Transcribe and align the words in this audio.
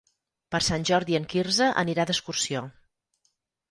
Per 0.55 0.61
Sant 0.67 0.85
Jordi 0.91 1.19
en 1.21 1.29
Quirze 1.35 1.71
anirà 1.85 2.09
d'excursió. 2.11 2.69